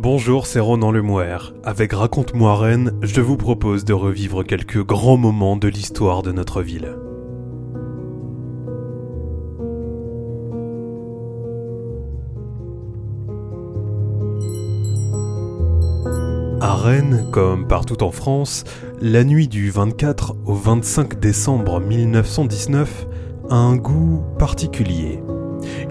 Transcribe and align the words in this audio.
Bonjour, 0.00 0.46
c'est 0.46 0.60
Ronan 0.60 0.92
Lemouer. 0.92 1.38
Avec 1.64 1.92
Raconte-moi 1.92 2.56
Rennes, 2.56 2.92
je 3.02 3.20
vous 3.20 3.36
propose 3.36 3.84
de 3.84 3.92
revivre 3.92 4.44
quelques 4.44 4.80
grands 4.86 5.16
moments 5.16 5.56
de 5.56 5.66
l'histoire 5.66 6.22
de 6.22 6.30
notre 6.30 6.62
ville. 6.62 6.94
À 16.60 16.76
Rennes, 16.76 17.26
comme 17.32 17.66
partout 17.66 18.04
en 18.04 18.12
France, 18.12 18.62
la 19.00 19.24
nuit 19.24 19.48
du 19.48 19.68
24 19.72 20.36
au 20.46 20.54
25 20.54 21.18
décembre 21.18 21.80
1919 21.80 23.06
a 23.50 23.56
un 23.56 23.74
goût 23.74 24.22
particulier. 24.38 25.18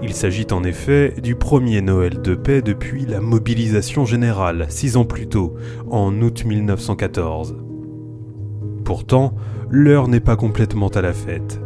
Il 0.02 0.14
s'agit 0.14 0.46
en 0.52 0.62
effet 0.64 1.14
du 1.22 1.34
premier 1.34 1.80
Noël 1.80 2.20
de 2.22 2.34
paix 2.34 2.62
depuis 2.62 3.06
la 3.06 3.20
mobilisation 3.20 4.04
générale, 4.04 4.66
six 4.68 4.96
ans 4.96 5.04
plus 5.04 5.28
tôt, 5.28 5.54
en 5.90 6.20
août 6.20 6.44
1914. 6.44 7.56
Pourtant, 8.84 9.34
l'heure 9.70 10.08
n'est 10.08 10.20
pas 10.20 10.36
complètement 10.36 10.88
à 10.88 11.02
la 11.02 11.12
fête. 11.12 11.60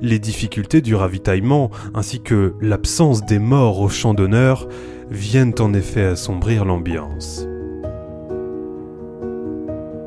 Les 0.00 0.18
difficultés 0.18 0.80
du 0.80 0.94
ravitaillement, 0.94 1.70
ainsi 1.94 2.20
que 2.20 2.54
l'absence 2.60 3.24
des 3.26 3.38
morts 3.38 3.80
au 3.80 3.88
champ 3.88 4.14
d'honneur, 4.14 4.68
viennent 5.10 5.54
en 5.58 5.74
effet 5.74 6.04
assombrir 6.04 6.64
l'ambiance 6.64 7.46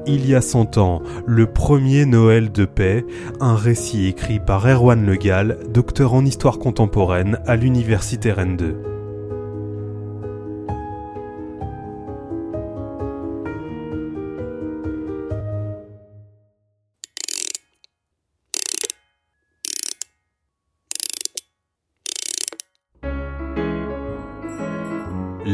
il 0.07 0.27
y 0.27 0.35
a 0.35 0.41
100 0.41 0.77
ans, 0.77 1.01
le 1.25 1.45
premier 1.45 2.05
Noël 2.05 2.51
de 2.51 2.65
paix, 2.65 3.05
un 3.39 3.55
récit 3.55 4.07
écrit 4.07 4.39
par 4.39 4.67
Erwan 4.67 5.05
Le 5.05 5.15
Gall, 5.15 5.57
docteur 5.69 6.13
en 6.13 6.25
histoire 6.25 6.59
contemporaine 6.59 7.39
à 7.45 7.55
l'Université 7.55 8.31
Rennes 8.31 8.57
2. 8.57 8.88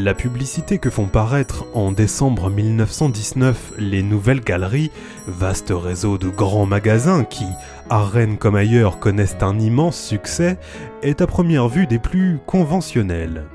La 0.03 0.13
publicité 0.13 0.77
que 0.77 0.89
font 0.89 1.05
paraître 1.05 1.65
en 1.73 1.93
décembre 1.93 2.49
1919 2.49 3.75
les 3.77 4.03
Nouvelles 4.03 4.41
Galeries, 4.41 4.91
vaste 5.25 5.71
réseau 5.73 6.17
de 6.17 6.27
grands 6.27 6.65
magasins 6.65 7.23
qui, 7.23 7.45
à 7.89 8.03
Rennes 8.03 8.37
comme 8.37 8.57
ailleurs, 8.57 8.99
connaissent 8.99 9.37
un 9.39 9.57
immense 9.57 9.97
succès, 9.97 10.57
est 11.01 11.21
à 11.21 11.27
première 11.27 11.69
vue 11.69 11.87
des 11.87 11.97
plus 11.97 12.39
conventionnels. 12.45 13.45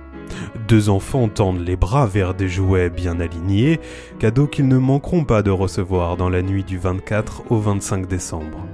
Deux 0.66 0.88
enfants 0.88 1.28
tendent 1.28 1.60
les 1.60 1.76
bras 1.76 2.06
vers 2.06 2.32
des 2.32 2.48
jouets 2.48 2.88
bien 2.88 3.20
alignés, 3.20 3.78
cadeaux 4.18 4.46
qu'ils 4.46 4.68
ne 4.68 4.78
manqueront 4.78 5.24
pas 5.24 5.42
de 5.42 5.50
recevoir 5.50 6.16
dans 6.16 6.30
la 6.30 6.40
nuit 6.40 6.64
du 6.64 6.78
24 6.78 7.52
au 7.52 7.58
25 7.58 8.08
décembre. 8.08 8.64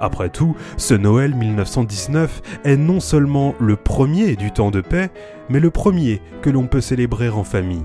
Après 0.00 0.28
tout, 0.28 0.56
ce 0.76 0.94
Noël 0.94 1.34
1919 1.34 2.42
est 2.64 2.76
non 2.76 3.00
seulement 3.00 3.54
le 3.58 3.76
premier 3.76 4.36
du 4.36 4.50
temps 4.50 4.70
de 4.70 4.80
paix, 4.80 5.10
mais 5.48 5.60
le 5.60 5.70
premier 5.70 6.20
que 6.42 6.50
l'on 6.50 6.66
peut 6.66 6.80
célébrer 6.80 7.28
en 7.28 7.44
famille. 7.44 7.84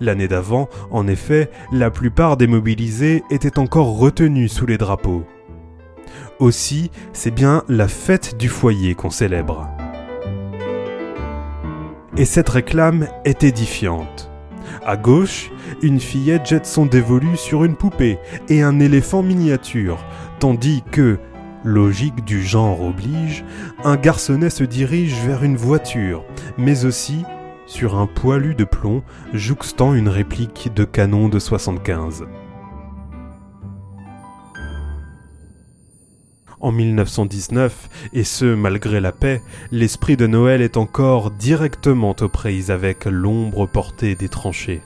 L'année 0.00 0.28
d'avant, 0.28 0.68
en 0.90 1.06
effet, 1.06 1.50
la 1.72 1.90
plupart 1.90 2.36
des 2.36 2.46
mobilisés 2.46 3.22
étaient 3.30 3.58
encore 3.58 3.98
retenus 3.98 4.52
sous 4.52 4.66
les 4.66 4.78
drapeaux. 4.78 5.24
Aussi, 6.38 6.90
c'est 7.12 7.30
bien 7.30 7.64
la 7.68 7.86
fête 7.86 8.38
du 8.38 8.48
foyer 8.48 8.94
qu'on 8.94 9.10
célèbre. 9.10 9.68
Et 12.16 12.24
cette 12.24 12.48
réclame 12.48 13.08
est 13.24 13.44
édifiante. 13.44 14.29
À 14.84 14.96
gauche, 14.96 15.50
une 15.82 16.00
fillette 16.00 16.46
jette 16.46 16.66
son 16.66 16.86
dévolu 16.86 17.36
sur 17.36 17.64
une 17.64 17.76
poupée 17.76 18.18
et 18.48 18.62
un 18.62 18.80
éléphant 18.80 19.22
miniature, 19.22 20.04
tandis 20.38 20.82
que, 20.90 21.18
logique 21.64 22.24
du 22.24 22.42
genre 22.42 22.82
oblige, 22.82 23.44
un 23.84 23.96
garçonnet 23.96 24.50
se 24.50 24.64
dirige 24.64 25.14
vers 25.26 25.44
une 25.44 25.56
voiture, 25.56 26.24
mais 26.56 26.84
aussi 26.84 27.24
sur 27.66 27.98
un 27.98 28.06
poilu 28.06 28.54
de 28.54 28.64
plomb 28.64 29.02
jouxtant 29.32 29.94
une 29.94 30.08
réplique 30.08 30.70
de 30.74 30.84
canon 30.84 31.28
de 31.28 31.38
75. 31.38 32.24
En 36.60 36.72
1919, 36.72 37.88
et 38.12 38.22
ce 38.22 38.54
malgré 38.54 39.00
la 39.00 39.12
paix, 39.12 39.40
l'esprit 39.72 40.18
de 40.18 40.26
Noël 40.26 40.60
est 40.60 40.76
encore 40.76 41.30
directement 41.30 42.14
aux 42.20 42.28
prises 42.28 42.70
avec 42.70 43.06
l'ombre 43.06 43.64
portée 43.64 44.14
des 44.14 44.28
tranchées. 44.28 44.82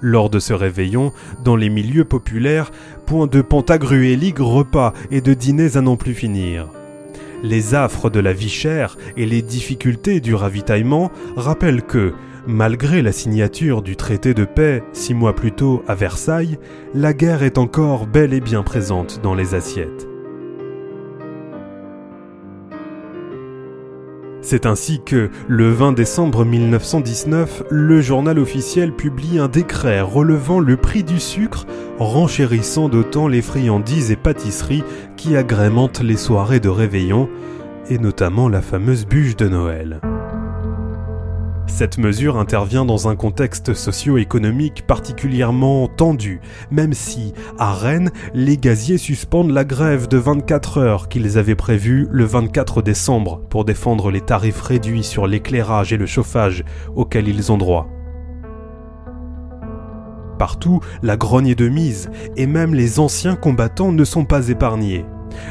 Lors 0.00 0.30
de 0.30 0.38
ce 0.38 0.52
réveillon, 0.52 1.12
dans 1.42 1.56
les 1.56 1.70
milieux 1.70 2.04
populaires, 2.04 2.70
point 3.04 3.26
de 3.26 3.42
pantagruéliques 3.42 4.38
repas 4.38 4.92
et 5.10 5.20
de 5.20 5.34
dîners 5.34 5.76
à 5.76 5.80
n'en 5.80 5.96
plus 5.96 6.14
finir. 6.14 6.68
Les 7.42 7.74
affres 7.74 8.08
de 8.08 8.20
la 8.20 8.32
vie 8.32 8.48
chère 8.48 8.96
et 9.16 9.26
les 9.26 9.42
difficultés 9.42 10.20
du 10.20 10.36
ravitaillement 10.36 11.10
rappellent 11.34 11.82
que, 11.82 12.14
malgré 12.46 13.02
la 13.02 13.12
signature 13.12 13.82
du 13.82 13.96
traité 13.96 14.34
de 14.34 14.44
paix 14.44 14.82
six 14.92 15.14
mois 15.14 15.34
plus 15.34 15.52
tôt 15.52 15.82
à 15.88 15.94
Versailles, 15.94 16.58
la 16.94 17.12
guerre 17.12 17.42
est 17.42 17.58
encore 17.58 18.06
bel 18.06 18.32
et 18.32 18.40
bien 18.40 18.62
présente 18.62 19.20
dans 19.22 19.34
les 19.34 19.54
assiettes. 19.54 20.08
C'est 24.42 24.64
ainsi 24.64 25.00
que, 25.04 25.28
le 25.48 25.72
20 25.72 25.90
décembre 25.90 26.44
1919, 26.44 27.64
le 27.68 28.00
journal 28.00 28.38
officiel 28.38 28.92
publie 28.92 29.40
un 29.40 29.48
décret 29.48 30.00
relevant 30.00 30.60
le 30.60 30.76
prix 30.76 31.02
du 31.02 31.18
sucre, 31.18 31.66
renchérissant 31.98 32.88
d'autant 32.88 33.26
les 33.26 33.42
friandises 33.42 34.12
et 34.12 34.16
pâtisseries 34.16 34.84
qui 35.16 35.36
agrémentent 35.36 36.00
les 36.00 36.16
soirées 36.16 36.60
de 36.60 36.68
réveillon, 36.68 37.28
et 37.90 37.98
notamment 37.98 38.48
la 38.48 38.62
fameuse 38.62 39.04
bûche 39.04 39.34
de 39.34 39.48
Noël. 39.48 40.00
Cette 41.76 41.98
mesure 41.98 42.38
intervient 42.38 42.86
dans 42.86 43.06
un 43.06 43.16
contexte 43.16 43.74
socio-économique 43.74 44.86
particulièrement 44.86 45.88
tendu, 45.88 46.40
même 46.70 46.94
si, 46.94 47.34
à 47.58 47.74
Rennes, 47.74 48.12
les 48.32 48.56
gaziers 48.56 48.96
suspendent 48.96 49.50
la 49.50 49.66
grève 49.66 50.08
de 50.08 50.16
24 50.16 50.78
heures 50.78 51.08
qu'ils 51.10 51.36
avaient 51.36 51.54
prévue 51.54 52.08
le 52.10 52.24
24 52.24 52.80
décembre 52.80 53.42
pour 53.50 53.66
défendre 53.66 54.10
les 54.10 54.22
tarifs 54.22 54.62
réduits 54.62 55.04
sur 55.04 55.26
l'éclairage 55.26 55.92
et 55.92 55.98
le 55.98 56.06
chauffage 56.06 56.64
auxquels 56.94 57.28
ils 57.28 57.52
ont 57.52 57.58
droit. 57.58 57.90
Partout, 60.38 60.80
la 61.02 61.18
grogne 61.18 61.48
est 61.48 61.54
de 61.56 61.68
mise, 61.68 62.08
et 62.38 62.46
même 62.46 62.74
les 62.74 63.00
anciens 63.00 63.36
combattants 63.36 63.92
ne 63.92 64.04
sont 64.04 64.24
pas 64.24 64.48
épargnés. 64.48 65.04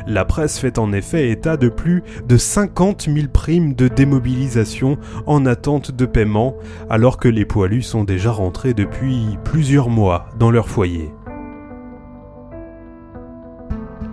La 0.07 0.25
presse 0.25 0.59
fait 0.59 0.79
en 0.79 0.93
effet 0.93 1.29
état 1.29 1.57
de 1.57 1.69
plus 1.69 2.03
de 2.27 2.37
50 2.37 3.09
000 3.13 3.27
primes 3.31 3.73
de 3.73 3.87
démobilisation 3.87 4.97
en 5.25 5.45
attente 5.45 5.91
de 5.91 6.05
paiement, 6.05 6.55
alors 6.89 7.17
que 7.17 7.27
les 7.27 7.45
poilus 7.45 7.83
sont 7.83 8.03
déjà 8.03 8.31
rentrés 8.31 8.73
depuis 8.73 9.37
plusieurs 9.43 9.89
mois 9.89 10.27
dans 10.39 10.51
leur 10.51 10.67
foyer. 10.67 11.11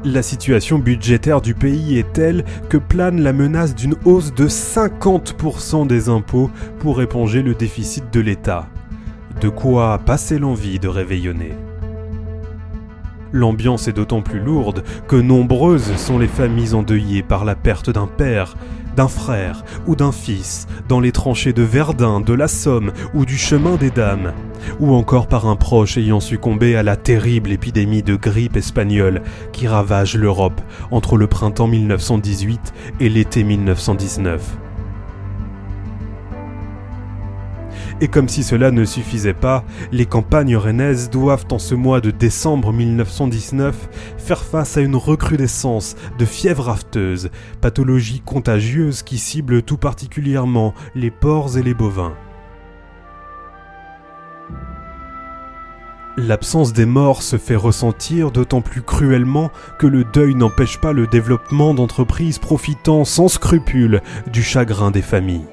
La 0.05 0.22
situation 0.22 0.81
budgétaire 0.81 1.41
du 1.41 1.55
pays 1.55 1.97
est 1.97 2.12
telle 2.12 2.44
que 2.69 2.77
plane 2.77 3.22
la 3.22 3.33
menace 3.33 3.77
d'une 3.77 3.94
hausse 4.04 4.34
de 4.34 4.49
50% 4.49 5.87
des 5.87 6.09
impôts 6.09 6.50
pour 6.81 7.00
éponger 7.03 7.43
le 7.43 7.54
déficit 7.54 8.12
de 8.12 8.19
l'État. 8.19 8.66
De 9.41 9.49
quoi 9.49 10.00
passer 10.04 10.41
l'envie 10.41 10.81
de 10.81 10.89
réveillonner. 10.89 11.53
L'ambiance 13.32 13.88
est 13.88 13.93
d'autant 13.93 14.22
plus 14.22 14.41
lourde 14.41 14.84
que 15.09 15.16
nombreuses 15.16 15.97
sont 15.97 16.18
les 16.18 16.28
familles 16.28 16.74
endeuillées 16.74 17.22
par 17.22 17.45
la 17.45 17.54
perte 17.54 17.91
d'un 17.91 18.07
père, 18.07 18.57
d'un 18.97 19.09
frère 19.09 19.65
ou 19.86 19.97
d'un 19.97 20.12
fils 20.12 20.66
dans 20.89 21.01
les 21.01 21.12
tranchées 21.12 21.53
de 21.53 21.62
Verdun, 21.62 22.21
de 22.21 22.34
la 22.34 22.48
Somme 22.48 22.92
ou 23.15 23.24
du 23.24 23.39
chemin 23.39 23.77
des 23.77 23.91
Dames, 23.91 24.33
ou 24.80 24.95
encore 24.95 25.28
par 25.28 25.47
un 25.47 25.57
proche 25.57 25.97
ayant 25.97 26.21
succombé 26.21 26.77
à 26.77 26.83
la 26.83 26.97
terrible 26.97 27.53
épidémie 27.53 28.03
de 28.03 28.16
grippe 28.16 28.57
espagnole 28.57 29.22
qui 29.53 29.66
ravage 29.66 30.16
l'Europe 30.16 30.60
entre 30.91 31.16
le 31.16 31.27
printemps 31.27 31.68
1918 31.68 32.74
et 33.01 33.09
l'été 33.09 33.45
1919. 33.45 34.61
Et 38.03 38.09
comme 38.09 38.28
si 38.28 38.43
cela 38.43 38.72
ne 38.72 38.84
suffisait 38.84 39.33
pas, 39.33 39.65
les 39.93 40.07
campagnes 40.07 40.57
rennaises 40.57 41.09
doivent 41.09 41.47
en 41.53 41.60
ce 41.60 41.77
mois 41.77 42.01
de 42.01 42.10
décembre 42.10 42.72
1919 42.72 44.16
faire 44.19 44.43
face 44.43 44.77
à 44.77 44.81
une 44.81 44.97
recrudescence 44.97 45.95
de 46.19 46.25
fièvre 46.25 46.69
afteuse, 46.69 47.31
pathologie 47.60 48.21
contagieuse 48.21 49.04
qui 49.04 49.19
cible 49.19 49.63
tout 49.63 49.77
particulièrement 49.77 50.75
les 50.97 51.13
porcs 51.13 51.57
et 51.57 51.63
les 51.63 51.75
bovins. 51.75 52.15
L'absence 56.16 56.72
des 56.72 56.87
morts 56.87 57.22
se 57.22 57.39
fait 57.39 57.55
ressentir 57.55 58.33
d'autant 58.33 58.63
plus 58.63 58.83
cruellement 58.83 59.53
que 59.78 59.87
le 59.87 60.03
deuil 60.03 60.34
n'empêche 60.34 60.81
pas 60.81 60.93
le 60.93 61.07
développement 61.07 61.72
d'entreprises 61.72 62.41
profitant 62.41 63.05
sans 63.05 63.28
scrupule 63.28 64.03
du 64.27 64.43
chagrin 64.43 64.91
des 64.91 65.03
familles. 65.03 65.47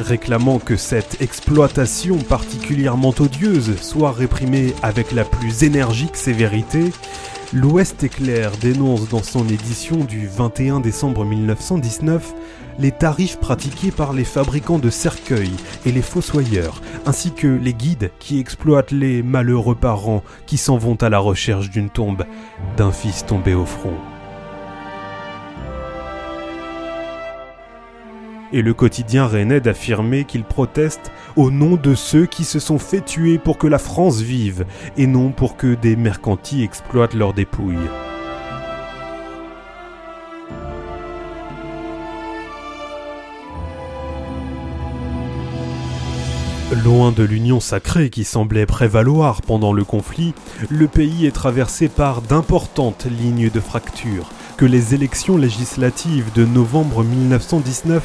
Réclamant 0.00 0.58
que 0.58 0.76
cette 0.76 1.20
exploitation 1.20 2.18
particulièrement 2.18 3.14
odieuse 3.18 3.76
soit 3.80 4.12
réprimée 4.12 4.74
avec 4.82 5.12
la 5.12 5.24
plus 5.24 5.62
énergique 5.62 6.16
sévérité, 6.16 6.90
L'Ouest 7.52 8.04
éclair 8.04 8.52
dénonce 8.60 9.08
dans 9.08 9.24
son 9.24 9.48
édition 9.48 10.04
du 10.04 10.28
21 10.28 10.78
décembre 10.78 11.24
1919 11.24 12.32
les 12.78 12.92
tarifs 12.92 13.40
pratiqués 13.40 13.90
par 13.90 14.12
les 14.12 14.22
fabricants 14.22 14.78
de 14.78 14.88
cercueils 14.88 15.56
et 15.84 15.90
les 15.90 16.00
fossoyeurs, 16.00 16.80
ainsi 17.06 17.32
que 17.32 17.48
les 17.48 17.74
guides 17.74 18.12
qui 18.20 18.38
exploitent 18.38 18.92
les 18.92 19.24
malheureux 19.24 19.74
parents 19.74 20.22
qui 20.46 20.58
s'en 20.58 20.78
vont 20.78 20.94
à 20.94 21.08
la 21.08 21.18
recherche 21.18 21.70
d'une 21.70 21.90
tombe 21.90 22.24
d'un 22.76 22.92
fils 22.92 23.26
tombé 23.26 23.54
au 23.54 23.66
front. 23.66 23.98
Et 28.52 28.62
le 28.62 28.74
quotidien 28.74 29.26
rennais 29.26 29.60
d'affirmer 29.60 30.24
qu'il 30.24 30.44
proteste 30.44 31.12
au 31.36 31.50
nom 31.50 31.76
de 31.76 31.94
ceux 31.94 32.26
qui 32.26 32.44
se 32.44 32.58
sont 32.58 32.78
fait 32.78 33.04
tuer 33.04 33.38
pour 33.38 33.58
que 33.58 33.66
la 33.66 33.78
France 33.78 34.20
vive 34.20 34.64
et 34.96 35.06
non 35.06 35.30
pour 35.30 35.56
que 35.56 35.74
des 35.74 35.96
mercantis 35.96 36.62
exploitent 36.62 37.14
leurs 37.14 37.34
dépouilles. 37.34 37.76
Loin 46.84 47.10
de 47.10 47.24
l'union 47.24 47.58
sacrée 47.58 48.10
qui 48.10 48.22
semblait 48.22 48.64
prévaloir 48.64 49.42
pendant 49.42 49.72
le 49.72 49.82
conflit, 49.82 50.34
le 50.68 50.86
pays 50.86 51.26
est 51.26 51.32
traversé 51.32 51.88
par 51.88 52.22
d'importantes 52.22 53.06
lignes 53.10 53.50
de 53.50 53.58
fracture 53.58 54.30
que 54.56 54.66
les 54.66 54.94
élections 54.94 55.36
législatives 55.36 56.30
de 56.32 56.44
novembre 56.44 57.02
1919 57.02 58.02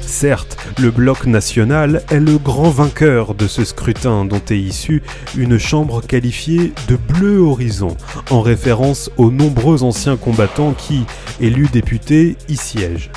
Certes, 0.00 0.56
le 0.80 0.90
bloc 0.90 1.26
national 1.26 2.02
est 2.10 2.18
le 2.18 2.38
grand 2.38 2.70
vainqueur 2.70 3.36
de 3.36 3.46
ce 3.46 3.64
scrutin 3.64 4.24
dont 4.24 4.40
est 4.50 4.58
issue 4.58 5.04
une 5.36 5.56
chambre 5.56 6.00
qualifiée 6.00 6.72
de 6.88 6.96
bleu 6.96 7.38
horizon, 7.38 7.96
en 8.30 8.40
référence 8.40 9.12
aux 9.16 9.30
nombreux 9.30 9.84
anciens 9.84 10.16
combattants 10.16 10.72
qui, 10.72 11.04
élus 11.40 11.68
députés, 11.72 12.36
y 12.48 12.56
siègent. 12.56 13.12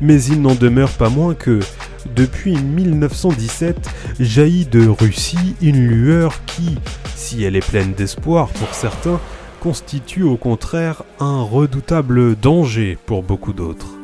Mais 0.00 0.22
il 0.22 0.40
n'en 0.40 0.54
demeure 0.54 0.92
pas 0.92 1.10
moins 1.10 1.34
que, 1.34 1.60
depuis 2.16 2.56
1917, 2.56 3.76
jaillit 4.18 4.64
de 4.64 4.88
Russie 4.88 5.56
une 5.60 5.86
lueur 5.86 6.42
qui, 6.46 6.78
si 7.16 7.44
elle 7.44 7.56
est 7.56 7.68
pleine 7.68 7.92
d'espoir 7.92 8.48
pour 8.48 8.72
certains, 8.72 9.20
constitue 9.60 10.22
au 10.22 10.36
contraire 10.36 11.02
un 11.20 11.42
redoutable 11.42 12.36
danger 12.36 12.98
pour 13.06 13.22
beaucoup 13.22 13.52
d'autres. 13.52 13.94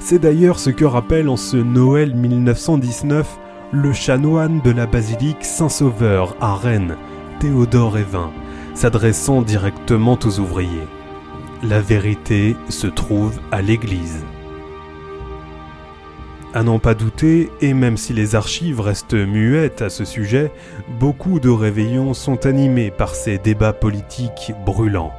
C'est 0.00 0.18
d'ailleurs 0.18 0.58
ce 0.58 0.70
que 0.70 0.84
rappelle 0.84 1.28
en 1.28 1.36
ce 1.36 1.56
Noël 1.56 2.14
1919 2.14 3.38
le 3.72 3.92
chanoine 3.92 4.60
de 4.62 4.70
la 4.70 4.86
basilique 4.86 5.44
Saint-Sauveur 5.44 6.36
à 6.40 6.54
Rennes, 6.54 6.96
Théodore 7.38 7.98
Evin, 7.98 8.30
s'adressant 8.74 9.42
directement 9.42 10.18
aux 10.24 10.40
ouvriers. 10.40 10.88
La 11.62 11.80
vérité 11.80 12.56
se 12.68 12.86
trouve 12.86 13.38
à 13.52 13.62
l'Église. 13.62 14.24
À 16.52 16.64
n'en 16.64 16.80
pas 16.80 16.94
douter, 16.94 17.48
et 17.60 17.74
même 17.74 17.96
si 17.96 18.12
les 18.12 18.34
archives 18.34 18.80
restent 18.80 19.14
muettes 19.14 19.82
à 19.82 19.88
ce 19.88 20.04
sujet, 20.04 20.50
beaucoup 20.98 21.38
de 21.38 21.48
réveillons 21.48 22.12
sont 22.12 22.44
animés 22.44 22.90
par 22.90 23.14
ces 23.14 23.38
débats 23.38 23.72
politiques 23.72 24.52
brûlants. 24.66 25.12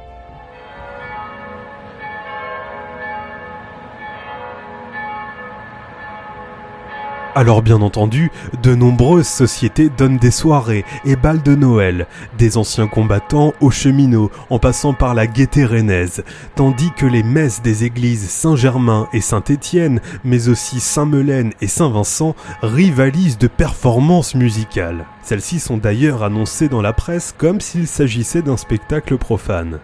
Alors 7.34 7.62
bien 7.62 7.80
entendu, 7.80 8.30
de 8.62 8.74
nombreuses 8.74 9.26
sociétés 9.26 9.88
donnent 9.88 10.18
des 10.18 10.30
soirées 10.30 10.84
et 11.06 11.16
balles 11.16 11.42
de 11.42 11.54
Noël, 11.54 12.06
des 12.36 12.58
anciens 12.58 12.88
combattants 12.88 13.54
aux 13.62 13.70
cheminots, 13.70 14.30
en 14.50 14.58
passant 14.58 14.92
par 14.92 15.14
la 15.14 15.26
gaieté 15.26 15.64
rennaise, 15.64 16.24
tandis 16.56 16.90
que 16.94 17.06
les 17.06 17.22
messes 17.22 17.62
des 17.62 17.84
églises 17.84 18.28
Saint-Germain 18.28 19.08
et 19.14 19.22
Saint-Étienne, 19.22 20.00
mais 20.24 20.48
aussi 20.50 20.78
Saint-Melaine 20.78 21.54
et 21.62 21.68
Saint-Vincent, 21.68 22.36
rivalisent 22.60 23.38
de 23.38 23.48
performances 23.48 24.34
musicales. 24.34 25.06
Celles-ci 25.22 25.60
sont 25.60 25.76
d'ailleurs 25.76 26.22
annoncées 26.22 26.68
dans 26.68 26.82
la 26.82 26.92
presse 26.92 27.34
comme 27.36 27.60
s'il 27.60 27.86
s'agissait 27.86 28.42
d'un 28.42 28.56
spectacle 28.56 29.16
profane. 29.18 29.78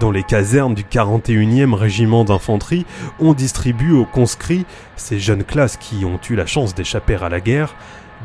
Dans 0.00 0.10
les 0.10 0.22
casernes 0.22 0.74
du 0.74 0.82
41e 0.82 1.74
régiment 1.74 2.24
d'infanterie, 2.24 2.86
on 3.20 3.34
distribue 3.34 3.92
aux 3.92 4.06
conscrits, 4.06 4.64
ces 4.96 5.18
jeunes 5.20 5.44
classes 5.44 5.76
qui 5.76 6.04
ont 6.04 6.18
eu 6.30 6.34
la 6.34 6.46
chance 6.46 6.74
d'échapper 6.74 7.16
à 7.16 7.28
la 7.28 7.40
guerre, 7.40 7.74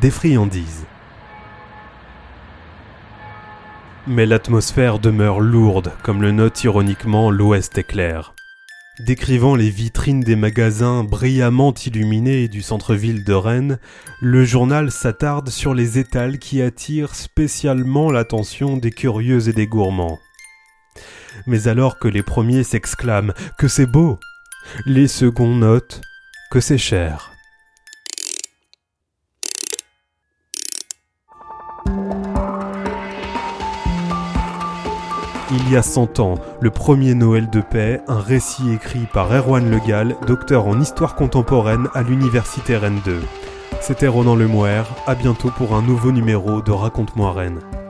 des 0.02 0.10
friandises. 0.10 0.86
Mais 4.08 4.26
l'atmosphère 4.26 5.00
demeure 5.00 5.40
lourde, 5.40 5.94
comme 6.02 6.22
le 6.22 6.32
note 6.32 6.64
ironiquement 6.64 7.30
l'Ouest 7.32 7.78
éclair. 7.78 8.33
Décrivant 9.00 9.56
les 9.56 9.72
vitrines 9.72 10.22
des 10.22 10.36
magasins 10.36 11.04
brillamment 11.04 11.74
illuminés 11.74 12.48
du 12.48 12.62
centre-ville 12.62 13.24
de 13.24 13.34
Rennes, 13.34 13.80
le 14.22 14.46
journal 14.46 14.92
s'attarde 14.92 15.50
sur 15.50 15.74
les 15.74 15.98
étals 15.98 16.38
qui 16.38 16.62
attirent 16.62 17.16
spécialement 17.16 18.12
l'attention 18.12 18.78
des 18.78 18.92
curieux 18.92 19.50
et 19.50 19.54
des 19.54 19.66
gourmands. 19.66 20.20
Mais 21.48 21.68
alors 21.68 21.98
que 21.98 22.08
les 22.08 22.22
premiers 22.22 22.64
s'exclament 22.64 23.34
que 23.58 23.68
c'est 23.68 23.88
beau, 23.88 24.20
les 24.86 25.08
seconds 25.08 25.56
notent 25.56 26.02
que 26.52 26.60
c'est 26.60 26.78
cher. 26.78 27.33
Il 35.54 35.72
y 35.72 35.78
a 35.78 35.84
100 35.84 36.20
ans, 36.20 36.36
le 36.62 36.70
premier 36.70 37.14
Noël 37.14 37.50
de 37.50 37.62
paix, 37.62 38.02
un 38.08 38.20
récit 38.20 38.72
écrit 38.74 39.08
par 39.12 39.32
Erwan 39.32 39.70
Legal, 39.70 40.16
docteur 40.26 40.68
en 40.68 40.80
histoire 40.80 41.16
contemporaine 41.16 41.88
à 41.94 42.02
l'université 42.02 42.76
Rennes 42.78 43.02
2. 43.06 43.22
C'était 43.82 44.08
Ronan 44.08 44.36
Lemouer, 44.36 44.84
à 45.06 45.16
bientôt 45.16 45.50
pour 45.50 45.76
un 45.76 45.82
nouveau 45.82 46.12
numéro 46.12 46.62
de 46.62 46.72
Raconte-moi 46.72 47.32
Rennes. 47.34 47.83